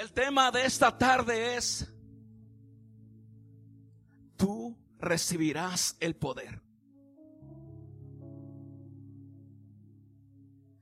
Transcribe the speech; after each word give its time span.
El 0.00 0.14
tema 0.14 0.50
de 0.50 0.64
esta 0.64 0.96
tarde 0.96 1.56
es, 1.56 1.86
tú 4.34 4.74
recibirás 4.98 5.94
el 6.00 6.16
poder. 6.16 6.62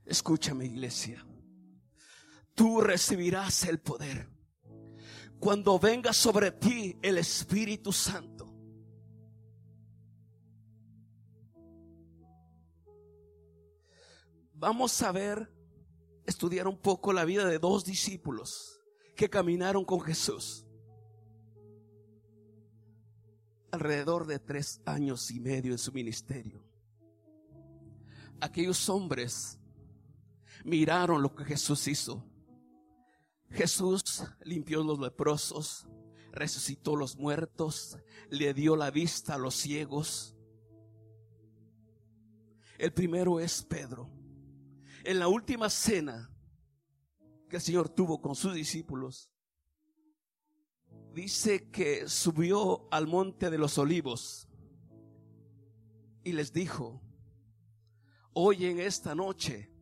Escúchame 0.05 0.67
iglesia, 0.67 1.27
tú 2.55 2.81
recibirás 2.81 3.65
el 3.65 3.81
poder 3.81 4.31
cuando 5.41 5.81
venga 5.81 6.13
sobre 6.13 6.53
ti 6.53 6.97
el 7.03 7.19
Espíritu 7.19 7.93
Santo. 7.93 8.55
Vamos 14.53 15.03
a 15.03 15.11
ver, 15.11 15.53
estudiar 16.25 16.69
un 16.69 16.79
poco 16.79 17.13
la 17.13 17.25
vida 17.25 17.47
de 17.47 17.59
dos 17.59 17.85
discípulos 17.85 18.78
que 19.19 19.29
caminaron 19.29 19.85
con 19.85 20.01
Jesús. 20.01 20.65
Alrededor 23.73 24.29
de 24.29 24.39
tres 24.39 24.81
años 24.87 25.33
y 25.33 25.41
medio 25.41 25.73
en 25.73 25.79
su 25.79 25.91
ministerio. 25.93 26.65
Aquellos 28.41 28.89
hombres 28.89 29.59
miraron 30.65 31.21
lo 31.21 31.35
que 31.35 31.45
Jesús 31.45 31.89
hizo. 31.89 32.25
Jesús 33.51 34.23
limpió 34.45 34.85
los 34.85 35.01
leprosos, 35.01 35.89
resucitó 36.31 36.95
los 36.95 37.17
muertos, 37.17 37.99
le 38.31 38.55
dio 38.55 38.77
la 38.77 38.93
vista 38.93 39.35
a 39.35 39.39
los 39.39 39.57
ciegos. 39.57 40.37
El 42.79 42.93
primero 42.93 43.41
es 43.41 43.65
Pedro 43.65 44.09
en 45.03 45.19
la 45.19 45.27
última 45.27 45.69
cena 45.71 46.31
que 47.49 47.57
el 47.57 47.63
Señor 47.63 47.89
tuvo 47.89 48.21
con 48.21 48.35
sus 48.35 48.55
discípulos, 48.55 49.31
dice 51.13 51.71
que 51.71 52.09
subió 52.09 52.87
al 52.93 53.07
monte 53.07 53.51
de 53.51 53.59
los 53.59 53.79
olivos 53.79 54.49
y 56.23 56.33
les 56.33 56.53
dijo, 56.53 57.03
hoy 58.35 58.67
en 58.67 58.79
esta 58.79 59.15
noche 59.15 59.73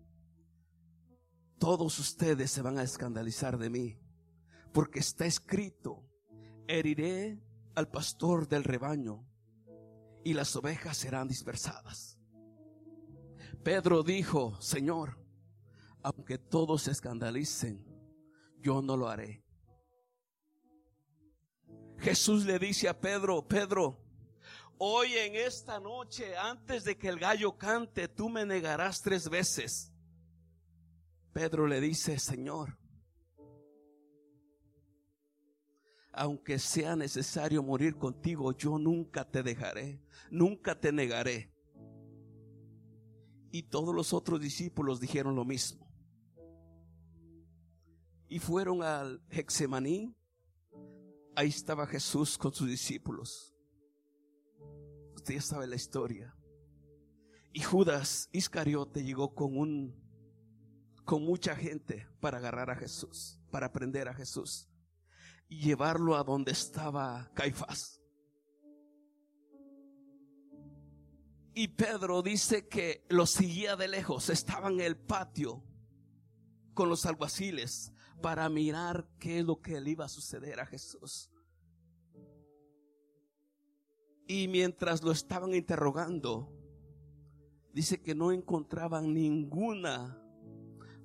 todos 1.59 1.99
ustedes 1.99 2.51
se 2.51 2.63
van 2.63 2.79
a 2.79 2.83
escandalizar 2.83 3.59
de 3.59 3.71
mí, 3.71 3.99
porque 4.73 5.01
está 5.01 5.27
escrito, 5.27 6.09
heriré 6.69 7.43
al 7.75 7.89
pastor 7.89 8.49
del 8.49 8.65
rebaño 8.65 9.27
y 10.25 10.35
las 10.35 10.55
ovejas 10.57 10.97
serán 10.97 11.29
dispersadas. 11.29 12.19
Pedro 13.63 14.03
dijo, 14.03 14.61
Señor, 14.61 15.19
aunque 16.07 16.39
todos 16.39 16.83
se 16.83 16.93
escandalicen, 16.93 17.85
yo 18.61 18.81
no 18.81 18.97
lo 18.97 19.09
haré. 19.09 19.45
Jesús 21.99 22.45
le 22.45 22.61
dice 22.61 22.89
a 22.89 23.01
Pedro, 23.01 23.49
Pedro, 23.49 23.99
hoy 24.79 25.15
en 25.15 25.35
esta 25.35 25.81
noche, 25.81 26.37
antes 26.37 26.85
de 26.85 26.97
que 26.97 27.09
el 27.09 27.19
gallo 27.19 27.59
cante, 27.59 28.07
tú 28.07 28.29
me 28.29 28.47
negarás 28.47 29.03
tres 29.03 29.29
veces. 29.29 29.93
Pedro 31.33 31.67
le 31.67 31.81
dice, 31.81 32.21
Señor, 32.21 32.79
aunque 36.13 36.61
sea 36.61 36.95
necesario 36.95 37.65
morir 37.65 37.97
contigo, 37.97 38.53
yo 38.53 38.79
nunca 38.79 39.29
te 39.29 39.43
dejaré, 39.43 40.01
nunca 40.31 40.79
te 40.79 40.93
negaré. 40.93 41.53
Y 43.51 43.65
todos 43.65 43.93
los 43.93 44.13
otros 44.13 44.41
discípulos 44.41 45.01
dijeron 45.01 45.35
lo 45.35 45.45
mismo. 45.45 45.86
Y 48.29 48.39
fueron 48.39 48.83
al 48.83 49.23
Hexemaní. 49.31 50.15
Ahí 51.35 51.49
estaba 51.49 51.87
Jesús 51.87 52.37
con 52.37 52.53
sus 52.53 52.69
discípulos. 52.69 53.55
Usted 55.15 55.35
ya 55.35 55.43
sabe 55.43 55.67
la 55.67 55.77
historia. 55.77 56.35
Y 57.53 57.61
Judas 57.61 58.29
Iscariote 58.33 59.05
llegó 59.05 59.35
con 59.35 59.57
un 59.57 60.07
con 61.05 61.23
mucha 61.23 61.55
gente 61.55 62.09
para 62.19 62.39
agarrar 62.39 62.69
a 62.69 62.75
Jesús, 62.75 63.41
para 63.51 63.73
prender 63.73 64.09
a 64.09 64.15
Jesús 64.15 64.69
y 65.49 65.61
llevarlo 65.61 66.17
a 66.17 66.25
donde 66.25 66.51
estaba 66.51 67.31
Caifás. 67.33 68.03
Y 71.55 71.69
Pedro 71.69 72.21
dice 72.23 72.69
que 72.69 73.07
lo 73.09 73.25
seguía 73.25 73.77
de 73.77 73.89
lejos, 73.89 74.29
estaba 74.29 74.69
en 74.69 74.81
el 74.81 74.97
patio 74.97 75.65
con 76.75 76.91
los 76.91 77.07
alguaciles 77.07 77.93
para 78.21 78.49
mirar 78.49 79.09
qué 79.19 79.41
es 79.41 79.45
lo 79.45 79.61
que 79.61 79.81
le 79.81 79.91
iba 79.91 80.05
a 80.05 80.09
suceder 80.09 80.61
a 80.61 80.67
Jesús. 80.67 81.31
Y 84.27 84.49
mientras 84.49 85.03
lo 85.03 85.13
estaban 85.13 85.55
interrogando, 85.55 86.53
dice 87.73 88.03
que 88.03 88.15
no 88.15 88.33
encontraban 88.33 89.15
ninguna 89.15 90.21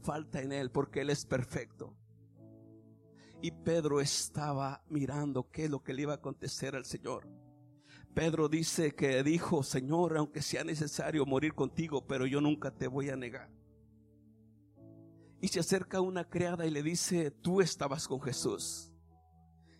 falta 0.01 0.41
en 0.41 0.51
él 0.51 0.71
porque 0.71 1.01
él 1.01 1.09
es 1.11 1.25
perfecto. 1.25 1.95
Y 3.41 3.51
Pedro 3.51 4.01
estaba 4.01 4.83
mirando 4.87 5.49
qué 5.51 5.65
es 5.65 5.71
lo 5.71 5.83
que 5.83 5.93
le 5.93 6.03
iba 6.03 6.13
a 6.13 6.17
acontecer 6.17 6.75
al 6.75 6.85
Señor. 6.85 7.27
Pedro 8.13 8.49
dice 8.49 8.93
que 8.93 9.23
dijo, 9.23 9.63
Señor, 9.63 10.17
aunque 10.17 10.41
sea 10.41 10.63
necesario 10.63 11.25
morir 11.25 11.53
contigo, 11.53 12.05
pero 12.05 12.25
yo 12.25 12.41
nunca 12.41 12.71
te 12.71 12.87
voy 12.87 13.09
a 13.09 13.15
negar. 13.15 13.49
Y 15.41 15.47
se 15.47 15.59
acerca 15.59 16.01
una 16.01 16.29
criada 16.29 16.67
y 16.67 16.69
le 16.69 16.83
dice, 16.83 17.31
tú 17.31 17.61
estabas 17.61 18.07
con 18.07 18.21
Jesús. 18.21 18.93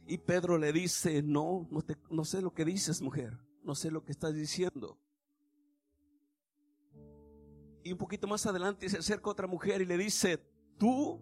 Y 0.07 0.17
Pedro 0.17 0.57
le 0.57 0.73
dice, 0.73 1.21
no, 1.21 1.67
no, 1.69 1.83
te, 1.83 1.95
no 2.09 2.25
sé 2.25 2.41
lo 2.41 2.51
que 2.51 2.65
dices, 2.65 2.99
mujer, 2.99 3.37
no 3.63 3.75
sé 3.75 3.91
lo 3.91 4.03
que 4.03 4.11
estás 4.11 4.33
diciendo. 4.33 4.99
Y 7.83 7.91
un 7.91 7.97
poquito 7.99 8.27
más 8.27 8.43
adelante 8.47 8.89
se 8.89 8.97
acerca 8.97 9.29
otra 9.29 9.45
mujer 9.45 9.81
y 9.81 9.85
le 9.85 9.99
dice, 9.99 10.39
tú 10.79 11.21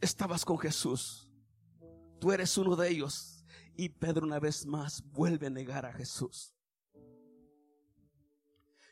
estabas 0.00 0.44
con 0.44 0.58
Jesús, 0.58 1.28
tú 2.20 2.30
eres 2.30 2.56
uno 2.56 2.76
de 2.76 2.88
ellos. 2.88 3.44
Y 3.76 3.88
Pedro 3.88 4.24
una 4.24 4.38
vez 4.38 4.64
más 4.64 5.02
vuelve 5.10 5.48
a 5.48 5.50
negar 5.50 5.86
a 5.86 5.92
Jesús. 5.92 6.54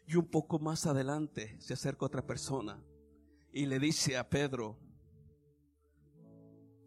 Y 0.05 0.17
un 0.17 0.29
poco 0.29 0.59
más 0.59 0.87
adelante 0.87 1.57
se 1.61 1.75
acerca 1.75 2.07
otra 2.07 2.27
persona 2.27 2.85
y 3.57 3.65
le 3.65 3.79
dice 3.79 4.19
a 4.19 4.29
Pedro, 4.29 4.79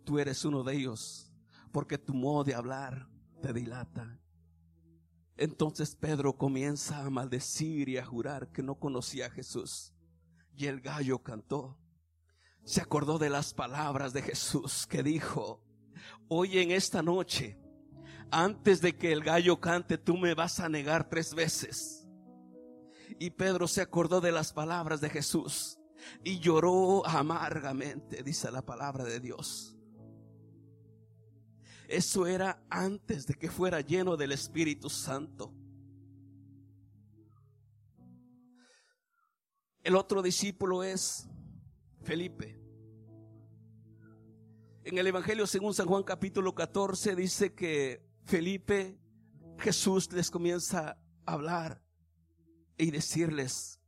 tú 0.03 0.19
eres 0.19 0.45
uno 0.45 0.63
de 0.63 0.75
ellos, 0.75 1.33
porque 1.71 1.97
tu 1.97 2.13
modo 2.13 2.43
de 2.43 2.53
hablar 2.53 3.09
te 3.41 3.51
dilata. 3.53 4.19
Entonces 5.35 5.95
Pedro 5.95 6.37
comienza 6.37 7.03
a 7.03 7.09
maldecir 7.09 7.89
y 7.89 7.97
a 7.97 8.05
jurar 8.05 8.51
que 8.51 8.61
no 8.61 8.75
conocía 8.75 9.25
a 9.25 9.29
Jesús. 9.31 9.95
Y 10.55 10.67
el 10.67 10.79
gallo 10.79 11.23
cantó. 11.23 11.75
Se 12.65 12.81
acordó 12.81 13.17
de 13.17 13.31
las 13.31 13.55
palabras 13.55 14.13
de 14.13 14.21
Jesús 14.21 14.85
que 14.85 15.01
dijo, 15.01 15.63
hoy 16.27 16.59
en 16.59 16.69
esta 16.69 17.01
noche 17.01 17.57
antes 18.29 18.79
de 18.79 18.95
que 18.95 19.11
el 19.11 19.23
gallo 19.23 19.59
cante, 19.59 19.97
tú 19.97 20.17
me 20.17 20.35
vas 20.35 20.59
a 20.59 20.69
negar 20.69 21.09
tres 21.09 21.33
veces. 21.33 22.07
Y 23.17 23.31
Pedro 23.31 23.67
se 23.67 23.81
acordó 23.81 24.21
de 24.21 24.31
las 24.31 24.53
palabras 24.53 25.01
de 25.01 25.09
Jesús 25.09 25.78
y 26.23 26.39
lloró 26.39 27.05
amargamente, 27.05 28.23
dice 28.23 28.51
la 28.51 28.65
palabra 28.65 29.03
de 29.03 29.19
Dios. 29.19 29.75
Eso 31.87 32.27
era 32.27 32.63
antes 32.69 33.25
de 33.25 33.33
que 33.33 33.49
fuera 33.49 33.81
lleno 33.81 34.15
del 34.15 34.31
Espíritu 34.31 34.89
Santo. 34.89 35.53
El 39.83 39.95
otro 39.95 40.21
discípulo 40.21 40.83
es 40.83 41.27
Felipe. 42.03 42.59
En 44.83 44.97
el 44.97 45.07
Evangelio 45.07 45.47
según 45.47 45.73
San 45.73 45.87
Juan 45.87 46.03
capítulo 46.03 46.53
14 46.53 47.15
dice 47.15 47.53
que 47.53 48.07
Felipe, 48.23 48.99
Jesús 49.57 50.11
les 50.11 50.29
comienza 50.29 50.99
a 51.25 51.33
hablar 51.33 51.81
y 52.77 52.91
decirles, 52.91 53.78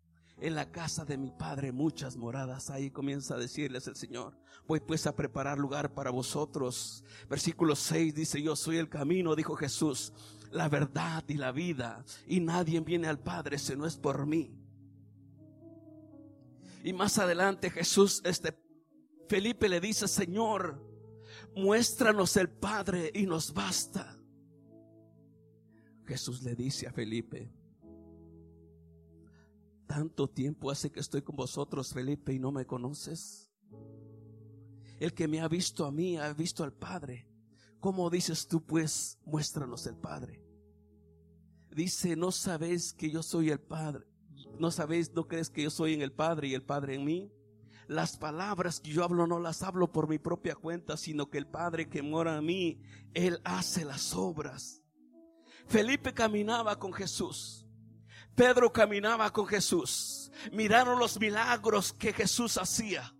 en 0.41 0.55
la 0.55 0.71
casa 0.71 1.05
de 1.05 1.17
mi 1.17 1.31
Padre 1.31 1.71
muchas 1.71 2.17
moradas. 2.17 2.69
Ahí 2.69 2.89
comienza 2.89 3.35
a 3.35 3.39
decirles 3.39 3.87
el 3.87 3.95
Señor, 3.95 4.37
voy 4.67 4.79
pues 4.79 5.07
a 5.07 5.15
preparar 5.15 5.57
lugar 5.57 5.93
para 5.93 6.09
vosotros. 6.09 7.03
Versículo 7.29 7.75
6 7.75 8.13
dice, 8.13 8.41
yo 8.41 8.55
soy 8.55 8.77
el 8.77 8.89
camino, 8.89 9.35
dijo 9.35 9.55
Jesús, 9.55 10.11
la 10.51 10.67
verdad 10.67 11.23
y 11.27 11.35
la 11.35 11.51
vida, 11.51 12.03
y 12.27 12.39
nadie 12.39 12.79
viene 12.81 13.07
al 13.07 13.19
Padre 13.19 13.57
si 13.57 13.75
no 13.75 13.85
es 13.85 13.95
por 13.95 14.25
mí. 14.25 14.57
Y 16.83 16.93
más 16.93 17.19
adelante 17.19 17.69
Jesús, 17.69 18.21
este 18.25 18.57
Felipe 19.29 19.69
le 19.69 19.79
dice, 19.79 20.07
Señor, 20.07 20.83
muéstranos 21.55 22.35
el 22.35 22.49
Padre 22.49 23.11
y 23.13 23.25
nos 23.25 23.53
basta. 23.53 24.17
Jesús 26.05 26.41
le 26.41 26.55
dice 26.55 26.87
a 26.87 26.91
Felipe, 26.91 27.49
tanto 29.91 30.29
tiempo 30.29 30.71
hace 30.71 30.89
que 30.89 31.01
estoy 31.01 31.21
con 31.21 31.35
vosotros, 31.35 31.93
Felipe, 31.93 32.33
y 32.33 32.39
no 32.39 32.53
me 32.53 32.65
conoces. 32.65 33.51
El 35.01 35.13
que 35.13 35.27
me 35.27 35.41
ha 35.41 35.49
visto 35.49 35.85
a 35.85 35.91
mí 35.91 36.17
ha 36.17 36.31
visto 36.31 36.63
al 36.63 36.71
Padre. 36.71 37.27
¿Cómo 37.81 38.09
dices 38.09 38.47
tú 38.47 38.65
pues, 38.65 39.19
muéstranos 39.25 39.85
el 39.87 39.97
Padre? 39.97 40.41
Dice, 41.71 42.15
no 42.15 42.31
sabéis 42.31 42.93
que 42.93 43.11
yo 43.11 43.21
soy 43.21 43.49
el 43.49 43.59
Padre. 43.59 44.05
No 44.57 44.71
sabéis, 44.71 45.11
no 45.11 45.27
crees 45.27 45.49
que 45.49 45.63
yo 45.63 45.69
soy 45.69 45.93
en 45.93 46.01
el 46.01 46.13
Padre 46.13 46.47
y 46.47 46.53
el 46.53 46.63
Padre 46.63 46.95
en 46.95 47.03
mí. 47.03 47.29
Las 47.89 48.15
palabras 48.15 48.79
que 48.79 48.91
yo 48.91 49.03
hablo 49.03 49.27
no 49.27 49.39
las 49.39 49.61
hablo 49.61 49.91
por 49.91 50.07
mi 50.07 50.19
propia 50.19 50.55
cuenta, 50.55 50.95
sino 50.95 51.29
que 51.29 51.37
el 51.37 51.47
Padre 51.47 51.89
que 51.89 52.01
mora 52.01 52.37
en 52.37 52.45
mí, 52.45 52.81
Él 53.13 53.41
hace 53.43 53.83
las 53.83 54.15
obras. 54.15 54.81
Felipe 55.67 56.13
caminaba 56.13 56.79
con 56.79 56.93
Jesús. 56.93 57.60
Pedro 58.35 58.71
caminaba 58.71 59.31
con 59.31 59.45
Jesús. 59.45 60.31
Miraron 60.51 60.99
los 60.99 61.19
milagros 61.19 61.93
que 61.93 62.13
Jesús 62.13 62.57
hacía. 62.57 63.13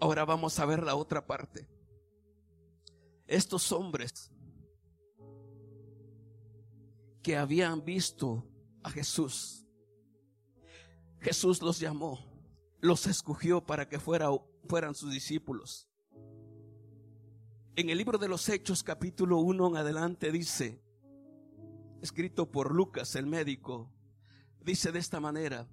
Ahora 0.00 0.24
vamos 0.24 0.58
a 0.58 0.66
ver 0.66 0.82
la 0.82 0.94
otra 0.94 1.26
parte. 1.26 1.68
Estos 3.26 3.72
hombres 3.72 4.30
que 7.22 7.36
habían 7.38 7.82
visto 7.82 8.46
a 8.82 8.90
Jesús, 8.90 9.66
Jesús 11.20 11.62
los 11.62 11.80
llamó, 11.80 12.18
los 12.80 13.06
escogió 13.06 13.64
para 13.64 13.88
que 13.88 13.98
fueran 13.98 14.94
sus 14.94 15.10
discípulos. 15.10 15.88
En 17.76 17.90
el 17.90 17.98
libro 17.98 18.18
de 18.18 18.28
los 18.28 18.48
Hechos 18.48 18.84
capítulo 18.84 19.38
1 19.38 19.66
en 19.66 19.76
adelante 19.76 20.30
dice, 20.30 20.80
escrito 22.02 22.48
por 22.48 22.72
Lucas 22.72 23.16
el 23.16 23.26
médico, 23.26 23.90
dice 24.60 24.92
de 24.92 25.00
esta 25.00 25.18
manera, 25.18 25.66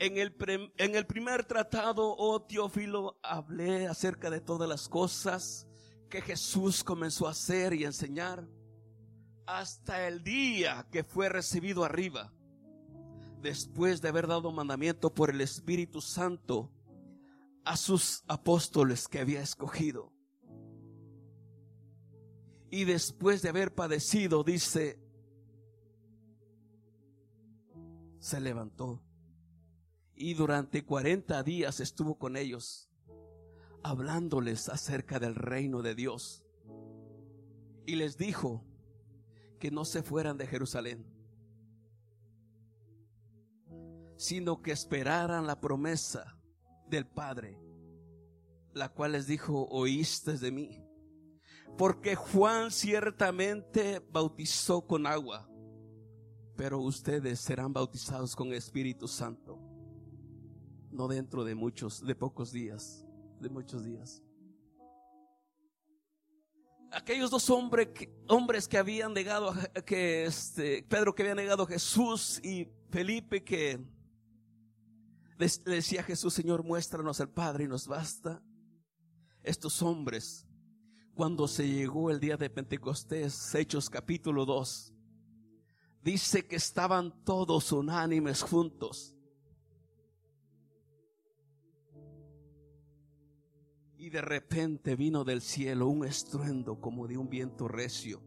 en 0.00 0.16
el, 0.16 0.34
en 0.76 0.96
el 0.96 1.06
primer 1.06 1.44
tratado, 1.44 2.12
oh 2.18 2.42
Teófilo, 2.42 3.20
hablé 3.22 3.86
acerca 3.86 4.30
de 4.30 4.40
todas 4.40 4.68
las 4.68 4.88
cosas 4.88 5.68
que 6.10 6.22
Jesús 6.22 6.82
comenzó 6.82 7.28
a 7.28 7.30
hacer 7.30 7.72
y 7.72 7.84
enseñar 7.84 8.48
hasta 9.46 10.08
el 10.08 10.24
día 10.24 10.88
que 10.90 11.04
fue 11.04 11.28
recibido 11.28 11.84
arriba, 11.84 12.32
después 13.40 14.02
de 14.02 14.08
haber 14.08 14.26
dado 14.26 14.50
mandamiento 14.50 15.14
por 15.14 15.30
el 15.30 15.40
Espíritu 15.40 16.00
Santo 16.00 16.72
a 17.64 17.76
sus 17.76 18.24
apóstoles 18.26 19.06
que 19.06 19.20
había 19.20 19.40
escogido. 19.40 20.13
Y 22.74 22.82
después 22.82 23.40
de 23.40 23.50
haber 23.50 23.72
padecido, 23.72 24.42
dice, 24.42 24.98
se 28.18 28.40
levantó 28.40 29.00
y 30.16 30.34
durante 30.34 30.84
40 30.84 31.40
días 31.44 31.78
estuvo 31.78 32.18
con 32.18 32.36
ellos, 32.36 32.90
hablándoles 33.84 34.68
acerca 34.68 35.20
del 35.20 35.36
reino 35.36 35.82
de 35.82 35.94
Dios. 35.94 36.44
Y 37.86 37.94
les 37.94 38.18
dijo 38.18 38.64
que 39.60 39.70
no 39.70 39.84
se 39.84 40.02
fueran 40.02 40.36
de 40.36 40.48
Jerusalén, 40.48 41.06
sino 44.16 44.62
que 44.62 44.72
esperaran 44.72 45.46
la 45.46 45.60
promesa 45.60 46.36
del 46.88 47.06
Padre, 47.06 47.56
la 48.72 48.88
cual 48.88 49.12
les 49.12 49.28
dijo, 49.28 49.68
oíste 49.70 50.38
de 50.38 50.50
mí. 50.50 50.83
Porque 51.76 52.14
Juan 52.14 52.70
ciertamente 52.70 54.00
bautizó 54.12 54.86
con 54.86 55.06
agua, 55.06 55.48
pero 56.56 56.78
ustedes 56.78 57.40
serán 57.40 57.72
bautizados 57.72 58.36
con 58.36 58.52
Espíritu 58.52 59.08
Santo 59.08 59.64
no 60.94 61.08
dentro 61.08 61.44
de 61.44 61.54
muchos, 61.54 62.06
de 62.06 62.14
pocos 62.14 62.52
días, 62.52 63.04
de 63.40 63.48
muchos 63.50 63.84
días. 63.84 64.22
Aquellos 66.92 67.30
dos 67.30 67.50
hombres 67.50 67.88
que, 67.88 68.14
hombres 68.28 68.68
que 68.68 68.78
habían 68.78 69.12
negado, 69.12 69.52
que 69.84 70.24
este, 70.24 70.84
Pedro 70.84 71.14
que 71.14 71.22
había 71.22 71.34
negado 71.34 71.64
a 71.64 71.66
Jesús 71.66 72.40
y 72.44 72.68
Felipe 72.90 73.42
que 73.42 73.84
le 75.36 75.74
decía 75.74 76.00
a 76.00 76.04
Jesús, 76.04 76.32
Señor, 76.32 76.62
muéstranos 76.62 77.20
al 77.20 77.30
Padre 77.30 77.64
y 77.64 77.68
nos 77.68 77.88
basta. 77.88 78.40
Estos 79.42 79.82
hombres, 79.82 80.46
cuando 81.14 81.48
se 81.48 81.68
llegó 81.68 82.10
el 82.10 82.20
día 82.20 82.36
de 82.36 82.50
Pentecostés, 82.50 83.54
Hechos 83.54 83.88
capítulo 83.88 84.44
2, 84.44 84.92
dice 86.02 86.46
que 86.46 86.56
estaban 86.56 87.24
todos 87.24 87.72
unánimes 87.72 88.42
juntos 88.42 89.14
Y 94.04 94.10
de 94.10 94.20
repente 94.20 94.96
vino 94.96 95.24
del 95.24 95.40
cielo 95.40 95.88
un 95.88 96.04
estruendo 96.04 96.78
como 96.78 97.08
de 97.08 97.16
un 97.16 97.30
viento 97.30 97.68
recio. 97.68 98.20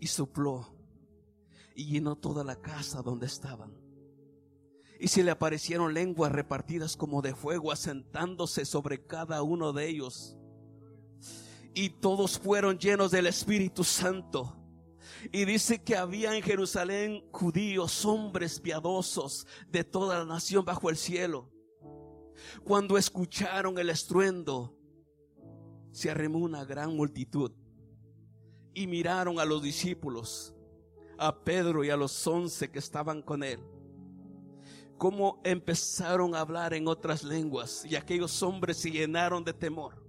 Y 0.00 0.08
sopló 0.08 0.74
y 1.76 1.84
llenó 1.84 2.16
toda 2.16 2.42
la 2.42 2.56
casa 2.56 3.00
donde 3.00 3.26
estaban. 3.26 3.83
Y 5.00 5.08
se 5.08 5.24
le 5.24 5.30
aparecieron 5.30 5.92
lenguas 5.92 6.32
repartidas 6.32 6.96
como 6.96 7.20
de 7.22 7.34
fuego, 7.34 7.72
asentándose 7.72 8.64
sobre 8.64 9.04
cada 9.04 9.42
uno 9.42 9.72
de 9.72 9.88
ellos. 9.88 10.36
Y 11.74 11.90
todos 11.90 12.38
fueron 12.38 12.78
llenos 12.78 13.10
del 13.10 13.26
Espíritu 13.26 13.82
Santo. 13.82 14.56
Y 15.32 15.44
dice 15.44 15.82
que 15.82 15.96
había 15.96 16.36
en 16.36 16.42
Jerusalén 16.42 17.24
judíos, 17.32 18.04
hombres 18.04 18.60
piadosos 18.60 19.46
de 19.68 19.82
toda 19.84 20.18
la 20.18 20.24
nación 20.24 20.64
bajo 20.64 20.90
el 20.90 20.96
cielo. 20.96 21.50
Cuando 22.62 22.98
escucharon 22.98 23.78
el 23.78 23.90
estruendo, 23.90 24.76
se 25.92 26.10
arremó 26.10 26.38
una 26.38 26.64
gran 26.64 26.96
multitud 26.96 27.52
y 28.74 28.86
miraron 28.86 29.38
a 29.38 29.44
los 29.44 29.62
discípulos, 29.62 30.54
a 31.16 31.44
Pedro 31.44 31.84
y 31.84 31.90
a 31.90 31.96
los 31.96 32.26
once 32.26 32.70
que 32.70 32.80
estaban 32.80 33.22
con 33.22 33.42
él. 33.42 33.60
Cómo 34.98 35.40
empezaron 35.44 36.34
a 36.34 36.40
hablar 36.40 36.74
en 36.74 36.88
otras 36.88 37.22
lenguas 37.22 37.84
y 37.84 37.96
aquellos 37.96 38.42
hombres 38.42 38.78
se 38.78 38.90
llenaron 38.90 39.44
de 39.44 39.52
temor. 39.52 40.02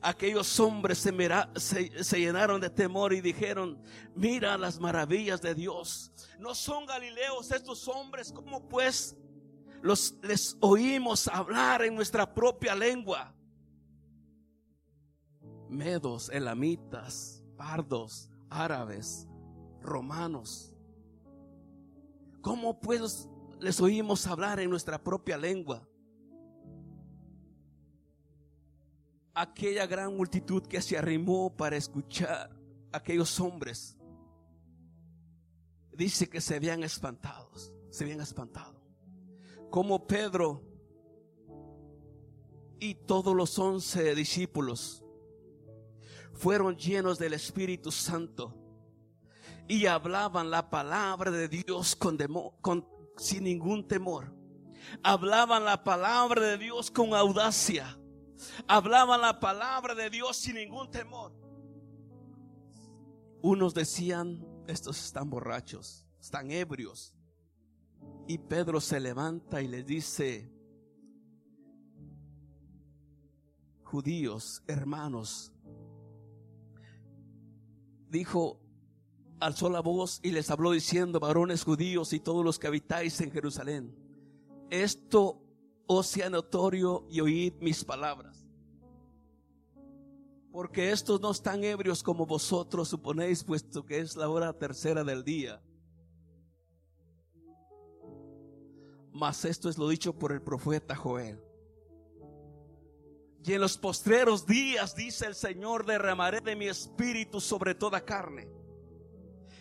Aquellos 0.00 0.58
hombres 0.58 0.98
se, 0.98 2.04
se 2.04 2.18
llenaron 2.18 2.60
de 2.60 2.70
temor 2.70 3.12
y 3.12 3.20
dijeron, 3.20 3.80
mira 4.14 4.56
las 4.58 4.80
maravillas 4.80 5.40
de 5.42 5.54
Dios. 5.54 6.10
No 6.38 6.54
son 6.54 6.86
galileos 6.86 7.50
estos 7.52 7.86
hombres, 7.88 8.32
¿cómo 8.32 8.68
pues 8.68 9.16
los, 9.82 10.14
les 10.22 10.56
oímos 10.60 11.28
hablar 11.28 11.82
en 11.82 11.94
nuestra 11.94 12.32
propia 12.32 12.74
lengua. 12.74 13.34
Medos, 15.68 16.28
elamitas, 16.30 17.42
pardos, 17.56 18.30
árabes, 18.48 19.26
romanos. 19.80 20.74
¿Cómo 22.40 22.80
pues 22.80 23.28
les 23.62 23.80
oímos 23.80 24.26
hablar 24.26 24.60
en 24.60 24.68
nuestra 24.68 25.02
propia 25.02 25.38
lengua? 25.38 25.88
Aquella 29.34 29.86
gran 29.86 30.14
multitud 30.14 30.62
que 30.66 30.82
se 30.82 30.98
arrimó 30.98 31.56
para 31.56 31.76
escuchar 31.76 32.50
aquellos 32.92 33.40
hombres, 33.40 33.96
dice 35.92 36.28
que 36.28 36.40
se 36.40 36.56
habían 36.56 36.82
espantados, 36.82 37.72
se 37.90 38.04
habían 38.04 38.20
espantado 38.20 38.82
como 39.72 40.06
Pedro 40.06 40.62
y 42.78 42.94
todos 42.94 43.34
los 43.34 43.58
once 43.58 44.14
discípulos 44.14 45.02
fueron 46.34 46.76
llenos 46.76 47.18
del 47.18 47.32
Espíritu 47.32 47.90
Santo 47.90 48.54
y 49.66 49.86
hablaban 49.86 50.50
la 50.50 50.68
palabra 50.68 51.30
de 51.30 51.48
Dios 51.48 51.96
con, 51.96 52.18
con 52.60 52.86
sin 53.16 53.44
ningún 53.44 53.86
temor. 53.86 54.34
Hablaban 55.02 55.64
la 55.64 55.84
palabra 55.84 56.42
de 56.42 56.58
Dios 56.58 56.90
con 56.90 57.14
audacia. 57.14 57.98
Hablaban 58.66 59.20
la 59.20 59.38
palabra 59.40 59.94
de 59.94 60.10
Dios 60.10 60.36
sin 60.36 60.56
ningún 60.56 60.90
temor. 60.90 61.32
Unos 63.40 63.74
decían, 63.74 64.44
estos 64.66 65.04
están 65.04 65.30
borrachos, 65.30 66.06
están 66.20 66.50
ebrios. 66.50 67.14
Y 68.26 68.38
Pedro 68.38 68.80
se 68.80 69.00
levanta 69.00 69.62
y 69.62 69.68
le 69.68 69.82
dice, 69.82 70.52
judíos, 73.82 74.62
hermanos, 74.66 75.52
dijo, 78.08 78.61
alzó 79.42 79.68
la 79.68 79.80
voz 79.80 80.20
y 80.22 80.30
les 80.30 80.50
habló 80.50 80.70
diciendo, 80.70 81.18
varones 81.18 81.64
judíos 81.64 82.12
y 82.12 82.20
todos 82.20 82.44
los 82.44 82.58
que 82.58 82.68
habitáis 82.68 83.20
en 83.20 83.30
Jerusalén, 83.30 83.94
esto 84.70 85.42
os 85.86 86.06
sea 86.06 86.30
notorio 86.30 87.04
y 87.10 87.20
oíd 87.20 87.54
mis 87.60 87.84
palabras. 87.84 88.46
Porque 90.52 90.92
estos 90.92 91.20
no 91.20 91.30
están 91.30 91.64
ebrios 91.64 92.02
como 92.02 92.26
vosotros 92.26 92.88
suponéis, 92.88 93.42
puesto 93.42 93.84
que 93.84 93.98
es 93.98 94.16
la 94.16 94.28
hora 94.28 94.52
tercera 94.52 95.02
del 95.02 95.24
día. 95.24 95.62
Mas 99.12 99.44
esto 99.44 99.68
es 99.68 99.76
lo 99.76 99.88
dicho 99.88 100.18
por 100.18 100.32
el 100.32 100.42
profeta 100.42 100.94
Joel. 100.94 101.42
Y 103.44 103.54
en 103.54 103.60
los 103.60 103.76
postreros 103.76 104.46
días, 104.46 104.94
dice 104.94 105.26
el 105.26 105.34
Señor, 105.34 105.84
derramaré 105.84 106.40
de 106.40 106.54
mi 106.54 106.68
espíritu 106.68 107.40
sobre 107.40 107.74
toda 107.74 108.04
carne. 108.04 108.61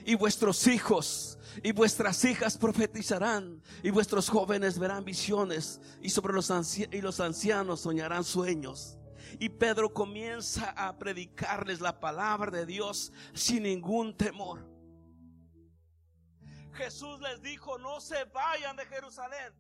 Y 0.06 0.16
vuestros 0.16 0.68
hijos 0.68 1.38
y 1.64 1.72
vuestras 1.72 2.24
hijas 2.26 2.58
profetizarán, 2.58 3.62
y 3.84 3.90
vuestros 3.90 4.30
jóvenes 4.30 4.80
verán 4.80 5.04
visiones, 5.04 5.82
y 6.02 6.10
sobre 6.10 6.34
los, 6.34 6.50
y 6.78 7.02
los 7.02 7.20
ancianos 7.20 7.82
soñarán 7.82 8.24
sueños. 8.24 8.98
Y 9.40 9.50
Pedro 9.50 9.94
comienza 9.94 10.72
a 10.72 10.98
predicarles 10.98 11.80
la 11.80 12.00
palabra 12.00 12.52
de 12.52 12.66
Dios 12.66 13.12
sin 13.34 13.64
ningún 13.64 14.16
temor. 14.16 14.68
Jesús 16.74 17.20
les 17.22 17.42
dijo, 17.42 17.78
no 17.78 18.00
se 18.00 18.24
vayan 18.26 18.76
de 18.76 18.86
Jerusalén. 18.86 19.54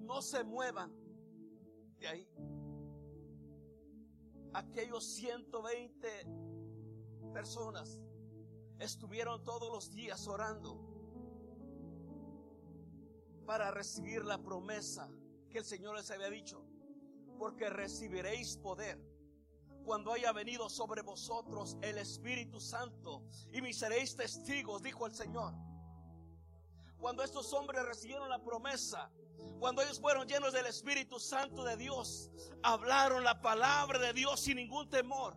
No 0.00 0.22
se 0.22 0.44
muevan 0.44 0.92
de 1.98 2.08
ahí. 2.08 2.28
Aquellos 4.52 5.04
120 5.04 6.26
personas 7.36 8.00
estuvieron 8.78 9.44
todos 9.44 9.70
los 9.70 9.92
días 9.92 10.26
orando 10.26 10.80
para 13.44 13.70
recibir 13.70 14.24
la 14.24 14.38
promesa 14.38 15.06
que 15.50 15.58
el 15.58 15.64
Señor 15.66 15.96
les 15.96 16.10
había 16.10 16.30
dicho. 16.30 16.64
Porque 17.38 17.68
recibiréis 17.68 18.56
poder 18.56 18.98
cuando 19.84 20.14
haya 20.14 20.32
venido 20.32 20.70
sobre 20.70 21.02
vosotros 21.02 21.76
el 21.82 21.98
Espíritu 21.98 22.58
Santo 22.58 23.22
y 23.52 23.60
me 23.60 23.70
seréis 23.74 24.16
testigos, 24.16 24.80
dijo 24.80 25.04
el 25.06 25.14
Señor. 25.14 25.52
Cuando 26.96 27.22
estos 27.22 27.52
hombres 27.52 27.84
recibieron 27.84 28.30
la 28.30 28.42
promesa, 28.42 29.10
cuando 29.60 29.82
ellos 29.82 30.00
fueron 30.00 30.26
llenos 30.26 30.54
del 30.54 30.64
Espíritu 30.64 31.20
Santo 31.20 31.64
de 31.64 31.76
Dios, 31.76 32.30
hablaron 32.62 33.24
la 33.24 33.42
palabra 33.42 33.98
de 33.98 34.14
Dios 34.14 34.40
sin 34.40 34.56
ningún 34.56 34.88
temor. 34.88 35.36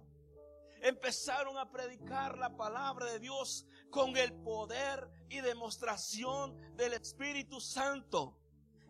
Empezaron 0.81 1.57
a 1.57 1.69
predicar 1.71 2.37
la 2.37 2.55
palabra 2.55 3.05
de 3.07 3.19
Dios 3.19 3.65
con 3.89 4.15
el 4.17 4.33
poder 4.33 5.09
y 5.29 5.41
demostración 5.41 6.57
del 6.75 6.93
Espíritu 6.93 7.59
Santo. 7.59 8.37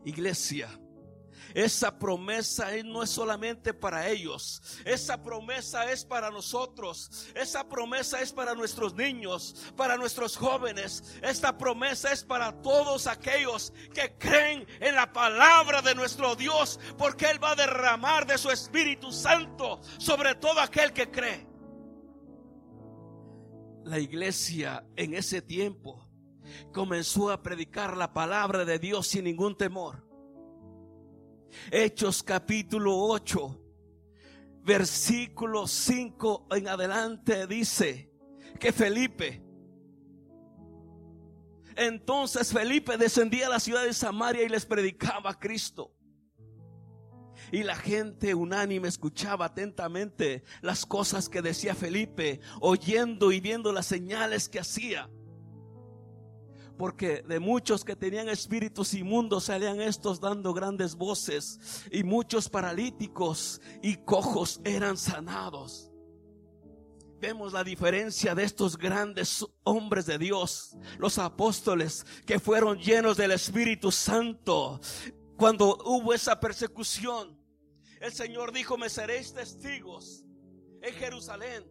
Iglesia, 0.05 0.69
esa 1.53 1.97
promesa 1.97 2.69
no 2.83 3.03
es 3.03 3.09
solamente 3.09 3.73
para 3.73 4.07
ellos. 4.07 4.61
Esa 4.85 5.21
promesa 5.21 5.91
es 5.91 6.05
para 6.05 6.29
nosotros. 6.29 7.27
Esa 7.33 7.67
promesa 7.67 8.21
es 8.21 8.31
para 8.31 8.53
nuestros 8.53 8.93
niños, 8.93 9.55
para 9.75 9.97
nuestros 9.97 10.37
jóvenes. 10.37 11.17
Esta 11.21 11.57
promesa 11.57 12.11
es 12.11 12.23
para 12.23 12.61
todos 12.61 13.07
aquellos 13.07 13.73
que 13.93 14.15
creen 14.17 14.67
en 14.79 14.95
la 14.95 15.11
palabra 15.11 15.81
de 15.81 15.95
nuestro 15.95 16.35
Dios, 16.35 16.79
porque 16.97 17.29
Él 17.29 17.43
va 17.43 17.51
a 17.51 17.55
derramar 17.55 18.25
de 18.27 18.37
su 18.37 18.51
Espíritu 18.51 19.11
Santo 19.11 19.81
sobre 19.97 20.35
todo 20.35 20.59
aquel 20.59 20.93
que 20.93 21.09
cree. 21.09 21.48
La 23.89 23.97
iglesia 23.97 24.85
en 24.95 25.15
ese 25.15 25.41
tiempo 25.41 26.07
comenzó 26.71 27.31
a 27.31 27.41
predicar 27.41 27.97
la 27.97 28.13
palabra 28.13 28.63
de 28.63 28.77
Dios 28.77 29.07
sin 29.07 29.23
ningún 29.23 29.57
temor. 29.57 30.07
Hechos 31.71 32.21
capítulo 32.21 32.95
8, 32.95 33.59
versículo 34.61 35.65
5 35.65 36.49
en 36.51 36.67
adelante 36.67 37.47
dice 37.47 38.13
que 38.59 38.71
Felipe, 38.71 39.43
entonces 41.75 42.53
Felipe 42.53 42.95
descendía 42.95 43.47
a 43.47 43.49
la 43.49 43.59
ciudad 43.59 43.85
de 43.85 43.93
Samaria 43.95 44.43
y 44.43 44.49
les 44.49 44.67
predicaba 44.67 45.31
a 45.31 45.39
Cristo. 45.39 45.95
Y 47.51 47.63
la 47.63 47.75
gente 47.75 48.33
unánime 48.33 48.87
escuchaba 48.87 49.45
atentamente 49.45 50.43
las 50.61 50.85
cosas 50.85 51.29
que 51.29 51.41
decía 51.41 51.75
Felipe, 51.75 52.39
oyendo 52.61 53.31
y 53.31 53.39
viendo 53.39 53.71
las 53.71 53.85
señales 53.85 54.49
que 54.49 54.59
hacía 54.59 55.09
porque 56.79 57.23
de 57.27 57.41
muchos 57.41 57.83
que 57.83 57.97
tenían 57.97 58.29
espíritus 58.29 58.93
inmundos 58.93 59.43
salían 59.43 59.81
estos 59.81 60.21
dando 60.21 60.53
grandes 60.53 60.95
voces 60.95 61.59
y 61.91 62.05
muchos 62.05 62.47
paralíticos 62.47 63.59
y 63.83 63.97
cojos 63.97 64.61
eran 64.63 64.95
sanados. 64.95 65.91
Vemos 67.19 67.51
la 67.51 67.65
diferencia 67.65 68.33
de 68.33 68.45
estos 68.45 68.77
grandes 68.77 69.45
hombres 69.65 70.05
de 70.05 70.17
Dios, 70.17 70.77
los 70.97 71.19
apóstoles 71.19 72.05
que 72.25 72.39
fueron 72.39 72.79
llenos 72.79 73.17
del 73.17 73.31
Espíritu 73.31 73.91
Santo. 73.91 74.79
Cuando 75.35 75.77
hubo 75.83 76.13
esa 76.13 76.39
persecución, 76.39 77.37
el 77.99 78.11
Señor 78.13 78.51
dijo, 78.51 78.77
me 78.77 78.89
seréis 78.89 79.33
testigos 79.33 80.23
en 80.81 80.93
Jerusalén, 80.93 81.63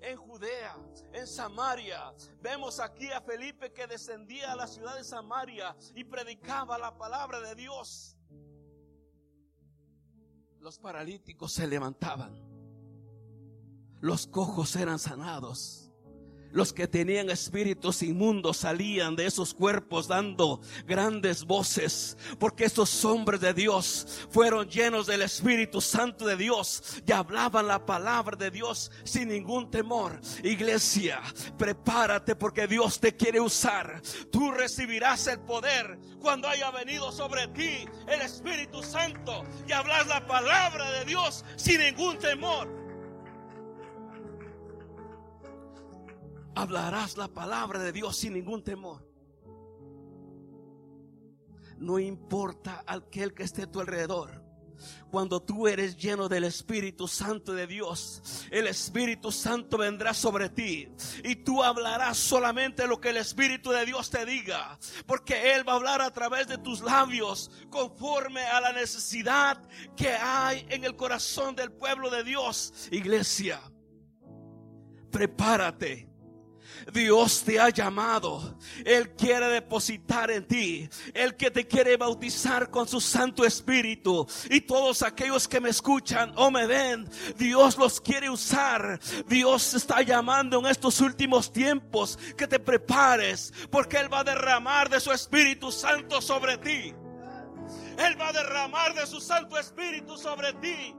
en 0.00 0.16
Judea, 0.16 0.76
en 1.12 1.26
Samaria. 1.26 2.12
Vemos 2.40 2.80
aquí 2.80 3.10
a 3.10 3.20
Felipe 3.20 3.72
que 3.72 3.86
descendía 3.86 4.52
a 4.52 4.56
la 4.56 4.66
ciudad 4.66 4.96
de 4.96 5.04
Samaria 5.04 5.76
y 5.94 6.04
predicaba 6.04 6.78
la 6.78 6.96
palabra 6.96 7.40
de 7.40 7.54
Dios. 7.54 8.16
Los 10.60 10.78
paralíticos 10.78 11.52
se 11.52 11.66
levantaban. 11.66 12.34
Los 14.00 14.26
cojos 14.26 14.74
eran 14.76 14.98
sanados. 14.98 15.85
Los 16.56 16.72
que 16.72 16.88
tenían 16.88 17.28
espíritus 17.28 18.02
inmundos 18.02 18.56
salían 18.56 19.14
de 19.14 19.26
esos 19.26 19.52
cuerpos 19.52 20.08
dando 20.08 20.62
grandes 20.86 21.44
voces, 21.44 22.16
porque 22.38 22.64
estos 22.64 23.04
hombres 23.04 23.42
de 23.42 23.52
Dios 23.52 24.26
fueron 24.30 24.66
llenos 24.66 25.06
del 25.06 25.20
Espíritu 25.20 25.82
Santo 25.82 26.26
de 26.26 26.34
Dios 26.34 27.02
y 27.06 27.12
hablaban 27.12 27.66
la 27.66 27.84
palabra 27.84 28.38
de 28.38 28.50
Dios 28.50 28.90
sin 29.04 29.28
ningún 29.28 29.70
temor. 29.70 30.18
Iglesia, 30.44 31.20
prepárate 31.58 32.34
porque 32.34 32.66
Dios 32.66 33.00
te 33.00 33.14
quiere 33.14 33.38
usar. 33.38 34.00
Tú 34.32 34.50
recibirás 34.50 35.26
el 35.26 35.40
poder 35.40 35.98
cuando 36.22 36.48
haya 36.48 36.70
venido 36.70 37.12
sobre 37.12 37.48
ti 37.48 37.86
el 38.08 38.22
Espíritu 38.22 38.82
Santo 38.82 39.44
y 39.68 39.72
hablas 39.72 40.06
la 40.06 40.26
palabra 40.26 40.90
de 40.92 41.04
Dios 41.04 41.44
sin 41.56 41.80
ningún 41.80 42.16
temor. 42.16 42.85
Hablarás 46.56 47.18
la 47.18 47.28
palabra 47.28 47.78
de 47.78 47.92
Dios 47.92 48.16
sin 48.16 48.32
ningún 48.32 48.64
temor. 48.64 49.06
No 51.78 51.98
importa 51.98 52.82
aquel 52.86 53.34
que 53.34 53.42
esté 53.42 53.62
a 53.62 53.70
tu 53.70 53.80
alrededor. 53.80 54.42
Cuando 55.10 55.40
tú 55.40 55.68
eres 55.68 55.96
lleno 55.96 56.28
del 56.28 56.44
Espíritu 56.44 57.08
Santo 57.08 57.52
de 57.52 57.66
Dios, 57.66 58.46
el 58.50 58.66
Espíritu 58.66 59.32
Santo 59.32 59.78
vendrá 59.78 60.12
sobre 60.12 60.50
ti 60.50 60.88
y 61.24 61.36
tú 61.36 61.62
hablarás 61.62 62.18
solamente 62.18 62.86
lo 62.86 63.00
que 63.00 63.10
el 63.10 63.16
Espíritu 63.18 63.70
de 63.70 63.86
Dios 63.86 64.10
te 64.10 64.26
diga, 64.26 64.78
porque 65.06 65.54
Él 65.54 65.66
va 65.66 65.74
a 65.74 65.76
hablar 65.76 66.02
a 66.02 66.12
través 66.12 66.48
de 66.48 66.58
tus 66.58 66.82
labios 66.82 67.50
conforme 67.70 68.44
a 68.44 68.60
la 68.60 68.72
necesidad 68.72 69.62
que 69.96 70.10
hay 70.10 70.66
en 70.68 70.84
el 70.84 70.94
corazón 70.94 71.56
del 71.56 71.72
pueblo 71.72 72.10
de 72.10 72.22
Dios. 72.22 72.88
Iglesia, 72.90 73.60
prepárate 75.10 76.15
Dios 76.92 77.42
te 77.44 77.60
ha 77.60 77.70
llamado. 77.70 78.56
Él 78.84 79.10
quiere 79.14 79.46
depositar 79.48 80.30
en 80.30 80.46
ti. 80.46 80.88
Él 81.14 81.36
que 81.36 81.50
te 81.50 81.66
quiere 81.66 81.96
bautizar 81.96 82.70
con 82.70 82.88
su 82.88 83.00
Santo 83.00 83.44
Espíritu. 83.44 84.26
Y 84.50 84.60
todos 84.60 85.02
aquellos 85.02 85.48
que 85.48 85.60
me 85.60 85.70
escuchan 85.70 86.32
o 86.36 86.50
me 86.50 86.66
ven, 86.66 87.08
Dios 87.36 87.76
los 87.76 88.00
quiere 88.00 88.30
usar. 88.30 89.00
Dios 89.26 89.74
está 89.74 90.02
llamando 90.02 90.58
en 90.60 90.66
estos 90.66 91.00
últimos 91.00 91.52
tiempos 91.52 92.18
que 92.36 92.46
te 92.46 92.58
prepares 92.58 93.52
porque 93.70 93.98
Él 93.98 94.12
va 94.12 94.20
a 94.20 94.24
derramar 94.24 94.88
de 94.88 95.00
su 95.00 95.12
Espíritu 95.12 95.70
Santo 95.72 96.20
sobre 96.20 96.58
ti. 96.58 96.94
Él 97.98 98.20
va 98.20 98.28
a 98.28 98.32
derramar 98.32 98.94
de 98.94 99.06
su 99.06 99.20
Santo 99.20 99.58
Espíritu 99.58 100.18
sobre 100.18 100.52
ti 100.54 100.94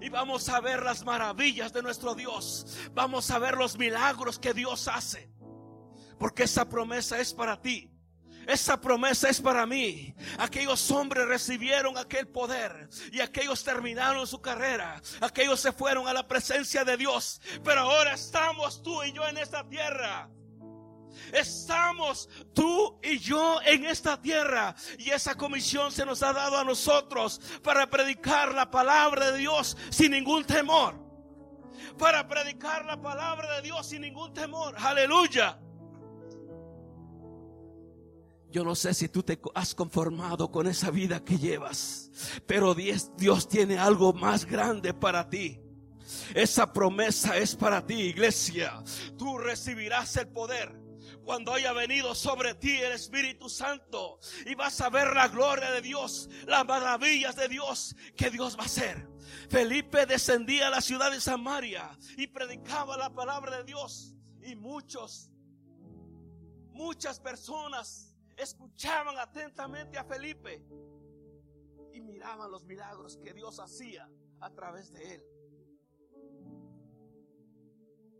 y 0.00 0.08
vamos 0.08 0.48
a 0.48 0.60
ver 0.60 0.82
las 0.82 1.04
maravillas 1.04 1.72
de 1.72 1.82
nuestro 1.82 2.14
Dios. 2.14 2.66
Vamos 2.92 3.30
a 3.30 3.38
ver 3.38 3.56
los 3.56 3.78
milagros 3.78 4.38
que 4.38 4.54
Dios 4.54 4.88
hace. 4.88 5.30
Porque 6.18 6.44
esa 6.44 6.68
promesa 6.68 7.18
es 7.18 7.32
para 7.32 7.60
ti. 7.60 7.90
Esa 8.46 8.80
promesa 8.80 9.28
es 9.28 9.40
para 9.40 9.66
mí. 9.66 10.14
Aquellos 10.38 10.90
hombres 10.90 11.26
recibieron 11.26 11.96
aquel 11.96 12.26
poder 12.26 12.88
y 13.12 13.20
aquellos 13.20 13.62
terminaron 13.62 14.26
su 14.26 14.40
carrera. 14.40 15.00
Aquellos 15.20 15.60
se 15.60 15.72
fueron 15.72 16.08
a 16.08 16.12
la 16.12 16.26
presencia 16.26 16.84
de 16.84 16.96
Dios. 16.96 17.40
Pero 17.62 17.80
ahora 17.80 18.14
estamos 18.14 18.82
tú 18.82 19.02
y 19.04 19.12
yo 19.12 19.26
en 19.28 19.38
esta 19.38 19.68
tierra. 19.68 20.28
Estamos 21.32 22.28
tú 22.52 22.98
y 23.02 23.18
yo 23.18 23.60
en 23.62 23.84
esta 23.84 24.20
tierra 24.20 24.74
y 24.98 25.10
esa 25.10 25.34
comisión 25.36 25.92
se 25.92 26.04
nos 26.04 26.22
ha 26.22 26.32
dado 26.32 26.58
a 26.58 26.64
nosotros 26.64 27.40
para 27.62 27.88
predicar 27.88 28.54
la 28.54 28.70
palabra 28.70 29.32
de 29.32 29.38
Dios 29.38 29.76
sin 29.90 30.12
ningún 30.12 30.44
temor. 30.44 30.94
Para 31.98 32.26
predicar 32.26 32.84
la 32.84 33.00
palabra 33.00 33.56
de 33.56 33.62
Dios 33.62 33.86
sin 33.86 34.02
ningún 34.02 34.32
temor. 34.32 34.74
Aleluya. 34.78 35.58
Yo 38.50 38.64
no 38.64 38.74
sé 38.74 38.94
si 38.94 39.08
tú 39.08 39.22
te 39.22 39.40
has 39.54 39.74
conformado 39.76 40.50
con 40.50 40.66
esa 40.66 40.90
vida 40.90 41.24
que 41.24 41.38
llevas, 41.38 42.10
pero 42.46 42.74
Dios, 42.74 43.48
tiene 43.48 43.78
algo 43.78 44.12
más 44.12 44.44
grande 44.44 44.92
para 44.92 45.28
ti. 45.28 45.60
Esa 46.34 46.72
promesa 46.72 47.36
es 47.36 47.54
para 47.54 47.86
ti, 47.86 47.94
iglesia. 47.94 48.82
Tú 49.16 49.38
recibirás 49.38 50.16
el 50.16 50.26
poder 50.28 50.89
cuando 51.24 51.52
haya 51.52 51.72
venido 51.72 52.14
sobre 52.14 52.54
ti 52.54 52.76
el 52.76 52.92
Espíritu 52.92 53.48
Santo 53.48 54.18
y 54.46 54.54
vas 54.54 54.80
a 54.80 54.90
ver 54.90 55.14
la 55.14 55.28
gloria 55.28 55.70
de 55.70 55.82
Dios, 55.82 56.28
las 56.46 56.66
maravillas 56.66 57.36
de 57.36 57.48
Dios 57.48 57.94
que 58.16 58.30
Dios 58.30 58.56
va 58.56 58.62
a 58.62 58.66
hacer. 58.66 59.08
Felipe 59.48 60.06
descendía 60.06 60.68
a 60.68 60.70
la 60.70 60.80
ciudad 60.80 61.10
de 61.10 61.20
Samaria 61.20 61.96
y 62.16 62.26
predicaba 62.26 62.96
la 62.96 63.10
palabra 63.10 63.58
de 63.58 63.64
Dios 63.64 64.14
y 64.42 64.54
muchos, 64.56 65.30
muchas 66.70 67.20
personas 67.20 68.16
escuchaban 68.36 69.18
atentamente 69.18 69.98
a 69.98 70.04
Felipe 70.04 70.64
y 71.92 72.00
miraban 72.00 72.50
los 72.50 72.64
milagros 72.64 73.18
que 73.18 73.34
Dios 73.34 73.60
hacía 73.60 74.08
a 74.40 74.50
través 74.50 74.90
de 74.92 75.14
él. 75.14 75.24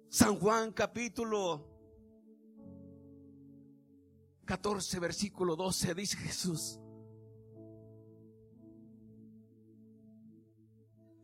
San 0.08 0.38
Juan 0.38 0.72
capítulo 0.72 1.69
14, 4.50 4.98
versículo 4.98 5.54
12, 5.54 5.94
dice 5.94 6.16
Jesús. 6.16 6.80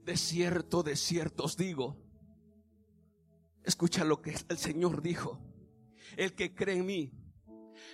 De 0.05 0.17
cierto, 0.17 0.85
de 0.85 0.95
cierto 0.95 1.43
os 1.43 1.57
digo. 1.57 1.97
Escucha 3.65 4.05
lo 4.05 4.23
que 4.23 4.33
el 4.49 4.59
Señor 4.59 5.03
dijo. 5.03 5.41
El 6.17 6.37
que 6.37 6.55
cree 6.55 6.77
en 6.77 6.87
mí, 6.87 7.13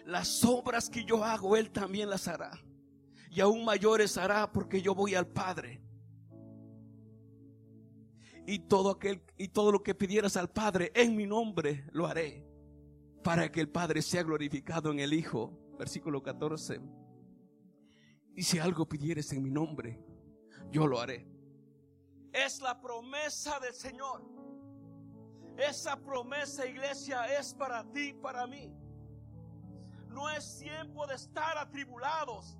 las 0.05 0.45
obras 0.45 0.91
que 0.91 1.03
yo 1.07 1.25
hago, 1.25 1.57
Él 1.57 1.71
también 1.71 2.11
las 2.11 2.29
hará. 2.29 2.51
Y 3.31 3.41
aún 3.41 3.65
mayores 3.65 4.19
hará 4.19 4.53
porque 4.53 4.83
yo 4.83 4.95
voy 4.95 5.15
al 5.15 5.29
Padre. 5.29 5.83
Y 8.47 8.59
todo 8.59 8.91
aquel 8.91 9.23
y 9.39 9.49
todo 9.49 9.73
lo 9.73 9.83
que 9.83 9.95
pidieras 9.95 10.37
al 10.37 10.51
Padre 10.51 10.93
en 10.95 11.17
mi 11.17 11.27
nombre 11.27 11.87
lo 11.91 12.07
haré 12.07 12.52
para 13.23 13.51
que 13.51 13.61
el 13.61 13.69
Padre 13.69 14.03
sea 14.03 14.23
glorificado 14.23 14.91
en 14.91 15.01
el 15.01 15.13
Hijo. 15.13 15.59
Versículo 15.79 16.23
14. 16.23 16.81
Y 18.35 18.43
si 18.43 18.59
algo 18.59 18.89
pidieres 18.89 19.33
en 19.33 19.43
mi 19.43 19.51
nombre, 19.51 20.03
yo 20.71 20.87
lo 20.87 21.01
haré. 21.01 21.27
Es 22.33 22.61
la 22.61 22.81
promesa 22.81 23.61
del 23.61 23.75
Señor. 23.75 24.23
Esa 25.57 25.97
promesa, 25.97 26.67
iglesia, 26.67 27.39
es 27.39 27.55
para 27.55 27.85
ti, 27.93 28.15
para 28.15 28.47
mí. 28.47 28.73
No 30.09 30.31
es 30.31 30.59
tiempo 30.59 31.07
de 31.07 31.15
estar 31.15 31.59
atribulados. 31.59 32.59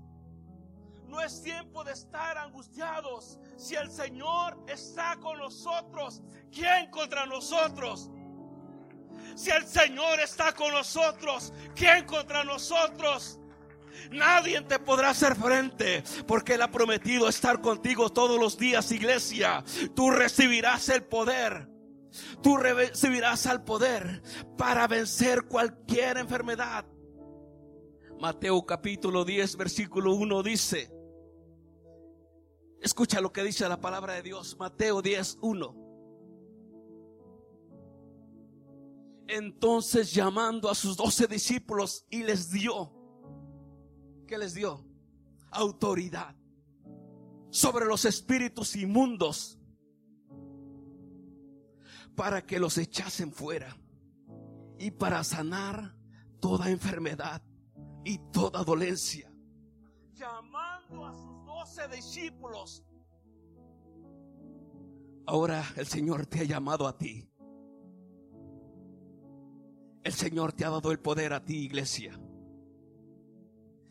No 1.07 1.21
es 1.21 1.43
tiempo 1.43 1.85
de 1.85 1.93
estar 1.93 2.39
angustiados. 2.39 3.39
Si 3.57 3.75
el 3.75 3.91
Señor 3.91 4.63
está 4.67 5.17
con 5.21 5.39
nosotros, 5.39 6.23
¿quién 6.51 6.91
contra 6.91 7.27
nosotros? 7.27 8.11
Si 9.35 9.51
el 9.51 9.67
Señor 9.67 10.21
está 10.21 10.55
con 10.55 10.73
nosotros, 10.73 11.53
¿quién 11.75 12.05
contra 12.05 12.45
nosotros? 12.45 13.39
Nadie 14.11 14.61
te 14.63 14.79
podrá 14.79 15.11
hacer 15.11 15.37
frente 15.37 16.03
porque 16.27 16.55
Él 16.55 16.63
ha 16.63 16.71
prometido 16.71 17.29
estar 17.29 17.61
contigo 17.61 18.11
todos 18.11 18.39
los 18.39 18.59
días, 18.59 18.91
iglesia. 18.93 19.65
Tú 19.95 20.11
recibirás 20.11 20.89
el 20.89 21.05
poder. 21.05 21.69
Tú 22.43 22.57
recibirás 22.57 23.47
el 23.47 23.63
poder 23.63 24.23
para 24.59 24.87
vencer 24.87 25.45
cualquier 25.45 26.19
enfermedad. 26.19 26.85
Mateo 28.21 28.65
capítulo 28.65 29.25
10, 29.25 29.57
versículo 29.57 30.15
1 30.15 30.43
dice, 30.43 30.93
escucha 32.81 33.21
lo 33.21 33.33
que 33.33 33.43
dice 33.43 33.69
la 33.69 33.81
palabra 33.81 34.13
de 34.13 34.23
Dios, 34.23 34.57
Mateo 34.59 35.03
10, 35.03 35.39
1. 35.41 35.82
Entonces 39.33 40.13
llamando 40.13 40.71
a 40.71 40.75
sus 40.75 40.97
doce 40.97 41.27
discípulos 41.27 42.05
y 42.11 42.23
les 42.23 42.51
dio, 42.51 42.93
¿qué 44.27 44.37
les 44.37 44.53
dio? 44.53 44.87
Autoridad 45.51 46.37
sobre 47.51 47.87
los 47.87 48.05
espíritus 48.05 48.77
inmundos 48.77 49.59
para 52.15 52.45
que 52.45 52.59
los 52.59 52.77
echasen 52.77 53.33
fuera 53.33 53.75
y 54.79 54.91
para 54.91 55.25
sanar 55.25 55.97
toda 56.39 56.71
enfermedad 56.71 57.43
y 58.05 58.19
toda 58.33 58.63
dolencia. 58.65 59.33
Llamando 60.13 61.07
a 61.07 61.15
sus 61.15 61.47
doce 61.47 61.89
discípulos. 61.89 62.85
Ahora 65.25 65.65
el 65.77 65.87
Señor 65.87 66.27
te 66.27 66.41
ha 66.41 66.45
llamado 66.45 66.87
a 66.87 66.99
ti 66.99 67.32
el 70.05 70.13
Señor 70.13 70.53
te 70.53 70.65
ha 70.65 70.71
dado 70.71 70.91
el 70.91 70.99
poder 70.99 71.33
a 71.33 71.45
ti, 71.45 71.59
iglesia. 71.59 72.19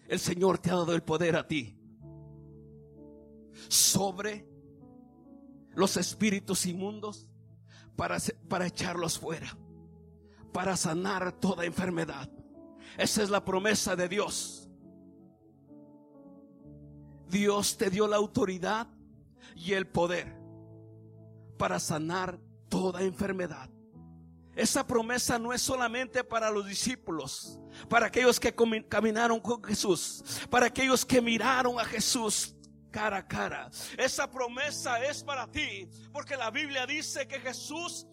El 0.07 0.19
Señor 0.19 0.59
te 0.59 0.69
ha 0.69 0.75
dado 0.75 0.93
el 0.93 1.03
poder 1.03 1.35
a 1.35 1.47
ti 1.47 1.77
sobre 3.69 4.45
los 5.73 5.95
espíritus 5.97 6.65
inmundos 6.65 7.27
para, 7.95 8.17
para 8.49 8.67
echarlos 8.67 9.17
fuera, 9.17 9.57
para 10.51 10.75
sanar 10.75 11.31
toda 11.39 11.65
enfermedad. 11.65 12.29
Esa 12.97 13.23
es 13.23 13.29
la 13.29 13.45
promesa 13.45 13.95
de 13.95 14.09
Dios. 14.09 14.69
Dios 17.29 17.77
te 17.77 17.89
dio 17.89 18.07
la 18.07 18.17
autoridad 18.17 18.87
y 19.55 19.71
el 19.73 19.87
poder 19.87 20.37
para 21.57 21.79
sanar 21.79 22.37
toda 22.67 23.03
enfermedad. 23.03 23.69
Esa 24.61 24.85
promesa 24.85 25.39
no 25.39 25.53
es 25.53 25.61
solamente 25.63 26.23
para 26.23 26.51
los 26.51 26.67
discípulos, 26.67 27.59
para 27.89 28.05
aquellos 28.05 28.39
que 28.39 28.53
caminaron 28.87 29.39
con 29.39 29.63
Jesús, 29.63 30.23
para 30.51 30.67
aquellos 30.67 31.03
que 31.03 31.19
miraron 31.19 31.79
a 31.79 31.83
Jesús 31.83 32.55
cara 32.91 33.17
a 33.17 33.27
cara. 33.27 33.71
Esa 33.97 34.29
promesa 34.29 35.03
es 35.03 35.23
para 35.23 35.49
ti, 35.49 35.89
porque 36.13 36.37
la 36.37 36.51
Biblia 36.51 36.85
dice 36.85 37.27
que 37.27 37.39
Jesús 37.39 38.05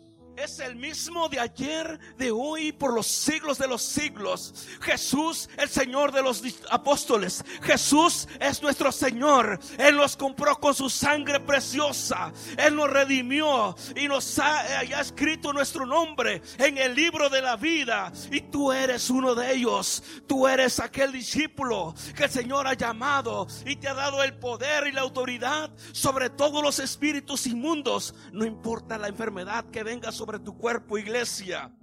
es 0.42 0.60
el 0.60 0.76
mismo 0.76 1.28
de 1.28 1.40
ayer, 1.40 1.98
de 2.16 2.30
hoy, 2.30 2.70
por 2.72 2.94
los 2.94 3.06
siglos 3.06 3.58
de 3.58 3.66
los 3.66 3.82
siglos. 3.82 4.54
Jesús, 4.80 5.48
el 5.56 5.68
Señor 5.68 6.12
de 6.12 6.22
los 6.22 6.42
apóstoles. 6.70 7.44
Jesús 7.62 8.28
es 8.40 8.62
nuestro 8.62 8.92
Señor. 8.92 9.58
Él 9.78 9.96
nos 9.96 10.16
compró 10.16 10.56
con 10.56 10.74
su 10.74 10.88
sangre 10.88 11.40
preciosa. 11.40 12.32
Él 12.56 12.76
nos 12.76 12.88
redimió 12.88 13.74
y 13.96 14.06
nos 14.06 14.38
ha, 14.38 14.60
ha 14.60 15.00
escrito 15.00 15.52
nuestro 15.52 15.84
nombre 15.86 16.40
en 16.58 16.78
el 16.78 16.94
libro 16.94 17.28
de 17.28 17.42
la 17.42 17.56
vida. 17.56 18.12
Y 18.30 18.42
tú 18.42 18.72
eres 18.72 19.10
uno 19.10 19.34
de 19.34 19.54
ellos. 19.54 20.02
Tú 20.26 20.46
eres 20.46 20.78
aquel 20.78 21.10
discípulo 21.10 21.94
que 22.16 22.24
el 22.24 22.30
Señor 22.30 22.68
ha 22.68 22.74
llamado 22.74 23.48
y 23.66 23.76
te 23.76 23.88
ha 23.88 23.94
dado 23.94 24.22
el 24.22 24.34
poder 24.34 24.86
y 24.86 24.92
la 24.92 25.00
autoridad 25.00 25.70
sobre 25.92 26.30
todos 26.30 26.62
los 26.62 26.78
espíritus 26.78 27.46
inmundos. 27.46 28.14
No 28.32 28.44
importa 28.44 28.98
la 28.98 29.08
enfermedad 29.08 29.64
que 29.72 29.82
venga 29.82 30.12
sobre 30.12 30.27
sobre 30.28 30.40
tu 30.40 30.58
cuerpo, 30.58 30.98
iglesia. 30.98 31.74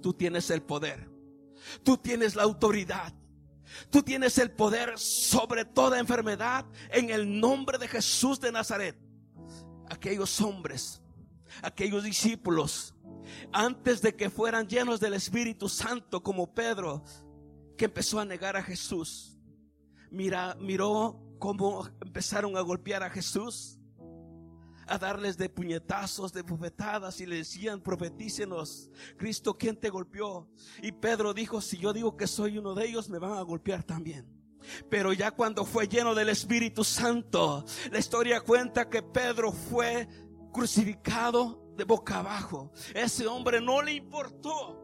Tú 0.00 0.14
tienes 0.14 0.48
el 0.48 0.62
poder. 0.62 1.10
Tú 1.82 1.98
tienes 1.98 2.36
la 2.36 2.42
autoridad. 2.42 3.12
Tú 3.90 4.02
tienes 4.02 4.38
el 4.38 4.50
poder 4.50 4.98
sobre 4.98 5.66
toda 5.66 5.98
enfermedad 5.98 6.64
en 6.88 7.10
el 7.10 7.38
nombre 7.38 7.76
de 7.76 7.86
Jesús 7.86 8.40
de 8.40 8.50
Nazaret. 8.50 8.98
Aquellos 9.90 10.40
hombres, 10.40 11.02
aquellos 11.60 12.04
discípulos, 12.04 12.94
antes 13.52 14.00
de 14.00 14.16
que 14.16 14.30
fueran 14.30 14.66
llenos 14.66 14.98
del 14.98 15.12
Espíritu 15.12 15.68
Santo 15.68 16.22
como 16.22 16.54
Pedro, 16.54 17.04
que 17.76 17.84
empezó 17.84 18.20
a 18.20 18.24
negar 18.24 18.56
a 18.56 18.62
Jesús, 18.62 19.36
mira, 20.10 20.56
miró 20.58 21.20
cómo 21.38 21.86
empezaron 22.00 22.56
a 22.56 22.62
golpear 22.62 23.02
a 23.02 23.10
Jesús 23.10 23.78
a 24.86 24.98
darles 24.98 25.36
de 25.36 25.48
puñetazos, 25.48 26.32
de 26.32 26.42
bufetadas 26.42 27.20
y 27.20 27.26
le 27.26 27.36
decían, 27.36 27.80
profetícenos, 27.80 28.90
Cristo, 29.16 29.56
¿quién 29.56 29.76
te 29.76 29.90
golpeó? 29.90 30.48
Y 30.82 30.92
Pedro 30.92 31.34
dijo, 31.34 31.60
si 31.60 31.78
yo 31.78 31.92
digo 31.92 32.16
que 32.16 32.26
soy 32.26 32.58
uno 32.58 32.74
de 32.74 32.86
ellos, 32.86 33.08
me 33.08 33.18
van 33.18 33.32
a 33.32 33.42
golpear 33.42 33.82
también. 33.82 34.26
Pero 34.88 35.12
ya 35.12 35.30
cuando 35.30 35.64
fue 35.64 35.88
lleno 35.88 36.14
del 36.14 36.30
Espíritu 36.30 36.84
Santo, 36.84 37.64
la 37.90 37.98
historia 37.98 38.40
cuenta 38.40 38.88
que 38.88 39.02
Pedro 39.02 39.52
fue 39.52 40.08
crucificado 40.52 41.74
de 41.76 41.84
boca 41.84 42.20
abajo. 42.20 42.72
Ese 42.94 43.26
hombre 43.26 43.60
no 43.60 43.82
le 43.82 43.92
importó 43.94 44.80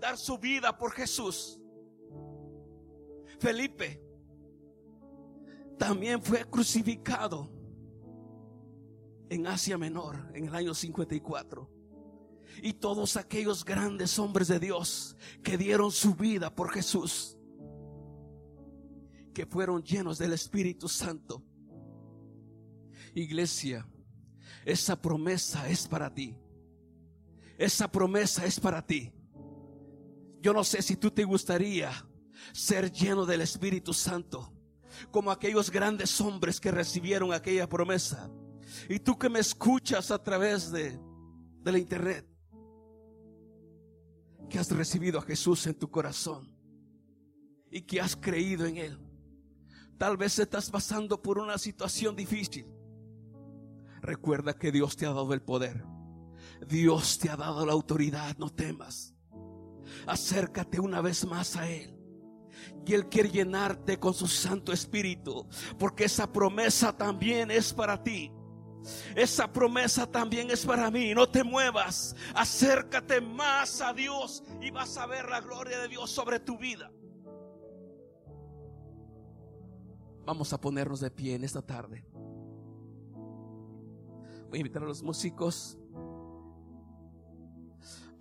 dar 0.00 0.16
su 0.16 0.38
vida 0.38 0.76
por 0.76 0.92
Jesús. 0.92 1.60
Felipe 3.38 4.02
también 5.78 6.22
fue 6.22 6.44
crucificado 6.48 7.51
en 9.32 9.46
Asia 9.46 9.78
Menor 9.78 10.30
en 10.34 10.46
el 10.46 10.54
año 10.54 10.74
54. 10.74 11.70
Y 12.62 12.74
todos 12.74 13.16
aquellos 13.16 13.64
grandes 13.64 14.18
hombres 14.18 14.48
de 14.48 14.60
Dios 14.60 15.16
que 15.42 15.56
dieron 15.56 15.90
su 15.90 16.14
vida 16.14 16.54
por 16.54 16.70
Jesús. 16.70 17.38
que 19.32 19.46
fueron 19.46 19.82
llenos 19.82 20.18
del 20.18 20.34
Espíritu 20.34 20.90
Santo. 20.90 21.42
Iglesia, 23.14 23.88
esa 24.66 25.00
promesa 25.00 25.66
es 25.70 25.88
para 25.88 26.12
ti. 26.12 26.36
Esa 27.56 27.90
promesa 27.90 28.44
es 28.44 28.60
para 28.60 28.86
ti. 28.86 29.10
Yo 30.42 30.52
no 30.52 30.62
sé 30.64 30.82
si 30.82 30.96
tú 30.96 31.10
te 31.10 31.24
gustaría 31.24 31.90
ser 32.52 32.92
lleno 32.92 33.24
del 33.24 33.40
Espíritu 33.40 33.94
Santo, 33.94 34.52
como 35.10 35.30
aquellos 35.30 35.70
grandes 35.70 36.20
hombres 36.20 36.60
que 36.60 36.70
recibieron 36.70 37.32
aquella 37.32 37.66
promesa. 37.66 38.30
Y 38.88 38.98
tú 39.00 39.18
que 39.18 39.28
me 39.28 39.40
escuchas 39.40 40.10
a 40.10 40.22
través 40.22 40.70
de, 40.70 40.98
de 41.62 41.72
la 41.72 41.78
internet, 41.78 42.26
que 44.48 44.58
has 44.58 44.70
recibido 44.70 45.18
a 45.18 45.22
Jesús 45.22 45.66
en 45.66 45.74
tu 45.74 45.90
corazón 45.90 46.54
y 47.70 47.82
que 47.82 48.00
has 48.00 48.14
creído 48.16 48.66
en 48.66 48.76
Él. 48.76 48.98
Tal 49.98 50.16
vez 50.16 50.38
estás 50.38 50.70
pasando 50.70 51.22
por 51.22 51.38
una 51.38 51.56
situación 51.58 52.14
difícil. 52.16 52.66
Recuerda 54.02 54.52
que 54.52 54.72
Dios 54.72 54.96
te 54.96 55.06
ha 55.06 55.12
dado 55.12 55.32
el 55.32 55.42
poder. 55.42 55.84
Dios 56.68 57.18
te 57.18 57.30
ha 57.30 57.36
dado 57.36 57.64
la 57.64 57.72
autoridad, 57.72 58.36
no 58.36 58.50
temas. 58.50 59.14
Acércate 60.06 60.80
una 60.80 61.00
vez 61.00 61.24
más 61.24 61.56
a 61.56 61.68
Él. 61.68 61.96
Y 62.84 62.94
Él 62.94 63.08
quiere 63.08 63.30
llenarte 63.30 63.98
con 63.98 64.12
su 64.12 64.26
Santo 64.26 64.72
Espíritu, 64.72 65.48
porque 65.78 66.04
esa 66.04 66.30
promesa 66.30 66.96
también 66.96 67.50
es 67.50 67.72
para 67.72 68.02
ti. 68.02 68.32
Esa 69.14 69.52
promesa 69.52 70.06
también 70.06 70.50
es 70.50 70.64
para 70.64 70.90
mí. 70.90 71.14
No 71.14 71.28
te 71.28 71.44
muevas. 71.44 72.16
Acércate 72.34 73.20
más 73.20 73.80
a 73.80 73.92
Dios 73.92 74.42
y 74.60 74.70
vas 74.70 74.96
a 74.96 75.06
ver 75.06 75.28
la 75.28 75.40
gloria 75.40 75.78
de 75.80 75.88
Dios 75.88 76.10
sobre 76.10 76.40
tu 76.40 76.58
vida. 76.58 76.90
Vamos 80.24 80.52
a 80.52 80.60
ponernos 80.60 81.00
de 81.00 81.10
pie 81.10 81.34
en 81.34 81.44
esta 81.44 81.62
tarde. 81.62 82.04
Voy 84.48 84.58
a 84.58 84.60
invitar 84.60 84.82
a 84.82 84.86
los 84.86 85.02
músicos. 85.02 85.78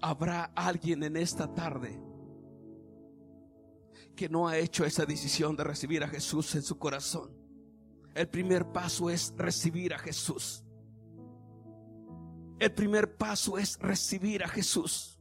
Habrá 0.01 0.45
alguien 0.55 1.03
en 1.03 1.17
esta 1.17 1.53
tarde 1.53 2.01
que 4.15 4.29
no 4.29 4.47
ha 4.47 4.57
hecho 4.57 4.83
esa 4.83 5.05
decisión 5.05 5.55
de 5.55 5.63
recibir 5.63 6.03
a 6.03 6.07
Jesús 6.07 6.55
en 6.55 6.63
su 6.63 6.77
corazón. 6.77 7.40
El 8.13 8.27
primer 8.27 8.71
paso 8.71 9.09
es 9.09 9.33
recibir 9.37 9.93
a 9.93 9.99
Jesús. 9.99 10.63
El 12.59 12.73
primer 12.73 13.17
paso 13.17 13.57
es 13.57 13.77
recibir 13.79 14.43
a 14.43 14.47
Jesús. 14.47 15.19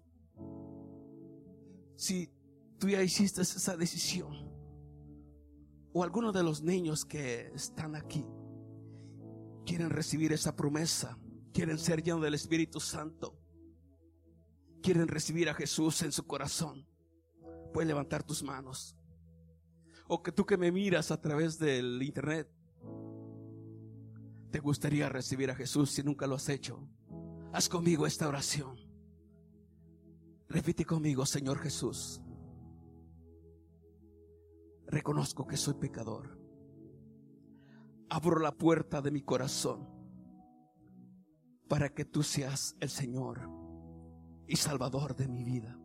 Si 1.96 2.31
tú 2.79 2.88
ya 2.88 3.03
hiciste 3.03 3.42
esa 3.42 3.76
decisión, 3.76 4.50
o 5.92 6.05
algunos 6.05 6.33
de 6.35 6.42
los 6.42 6.62
niños 6.62 7.05
que 7.05 7.48
están 7.55 7.96
aquí 7.96 8.26
quieren 9.64 9.90
recibir 9.90 10.33
esa 10.33 10.57
promesa, 10.57 11.18
quieren 11.53 11.79
ser 11.79 12.03
llenos 12.03 12.22
del 12.22 12.35
Espíritu 12.35 12.81
Santo, 12.81 13.38
quieren 14.83 15.09
recibir 15.09 15.48
a 15.48 15.55
Jesús 15.55 16.03
en 16.03 16.12
su 16.12 16.26
corazón, 16.26 16.87
puedes 17.72 17.88
levantar 17.88 18.22
tus 18.22 18.42
manos. 18.42 18.96
O 20.09 20.22
que 20.22 20.33
tú 20.33 20.44
que 20.44 20.57
me 20.57 20.72
miras 20.72 21.11
a 21.11 21.20
través 21.20 21.59
del 21.59 22.03
internet, 22.03 22.50
te 24.50 24.58
gustaría 24.58 25.08
recibir 25.08 25.50
a 25.50 25.54
Jesús 25.54 25.90
si 25.90 26.02
nunca 26.02 26.26
lo 26.26 26.34
has 26.34 26.48
hecho. 26.48 26.88
Haz 27.52 27.68
conmigo 27.68 28.06
esta 28.06 28.28
oración. 28.28 28.76
Repite 30.48 30.84
conmigo, 30.84 31.24
Señor 31.24 31.58
Jesús. 31.58 32.20
Reconozco 34.86 35.46
que 35.46 35.56
soy 35.56 35.74
pecador. 35.74 36.38
Abro 38.08 38.40
la 38.40 38.52
puerta 38.52 39.00
de 39.00 39.12
mi 39.12 39.22
corazón 39.22 39.88
para 41.68 41.88
que 41.90 42.04
tú 42.04 42.24
seas 42.24 42.76
el 42.80 42.90
Señor 42.90 43.48
y 44.48 44.56
Salvador 44.56 45.14
de 45.14 45.28
mi 45.28 45.44
vida. 45.44 45.78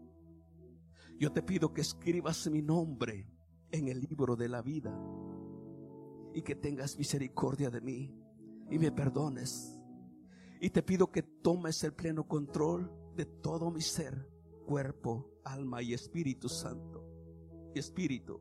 Yo 1.19 1.31
te 1.31 1.43
pido 1.43 1.71
que 1.71 1.81
escribas 1.81 2.47
mi 2.49 2.63
nombre 2.63 3.29
en 3.71 3.87
el 3.87 4.01
libro 4.01 4.35
de 4.35 4.49
la 4.49 4.63
vida 4.63 4.99
y 6.33 6.41
que 6.41 6.55
tengas 6.55 6.97
misericordia 6.97 7.69
de 7.69 7.81
mí 7.81 8.24
y 8.69 8.79
me 8.79 8.91
perdones. 8.91 9.79
Y 10.59 10.69
te 10.69 10.83
pido 10.83 11.11
que 11.11 11.23
tomes 11.23 11.83
el 11.83 11.93
pleno 11.93 12.27
control 12.27 12.91
de 13.15 13.25
todo 13.25 13.71
mi 13.71 13.81
ser, 13.81 14.29
cuerpo, 14.65 15.39
alma 15.43 15.81
y 15.81 15.93
Espíritu 15.93 16.49
Santo. 16.49 17.05
Espíritu, 17.75 18.39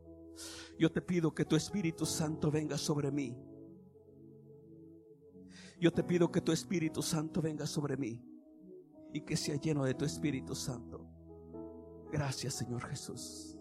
yo 0.78 0.90
te 0.90 1.02
pido 1.02 1.34
que 1.34 1.44
tu 1.44 1.56
Espíritu 1.56 2.06
Santo 2.06 2.50
venga 2.50 2.78
sobre 2.78 3.10
mí. 3.10 3.36
Yo 5.80 5.92
te 5.92 6.04
pido 6.04 6.30
que 6.30 6.40
tu 6.40 6.52
Espíritu 6.52 7.02
Santo 7.02 7.42
venga 7.42 7.66
sobre 7.66 7.96
mí 7.96 8.22
y 9.12 9.20
que 9.22 9.36
sea 9.36 9.56
lleno 9.56 9.84
de 9.84 9.94
tu 9.94 10.04
Espíritu 10.04 10.54
Santo. 10.54 11.06
Gracias, 12.10 12.54
Señor 12.54 12.84
Jesús. 12.86 13.53